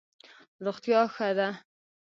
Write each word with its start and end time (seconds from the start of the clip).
روغتیا 0.65 1.01
ښه 1.13 1.29
ده. 1.37 1.47